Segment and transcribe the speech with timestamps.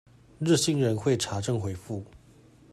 [0.39, 2.03] 熱心人會查證回覆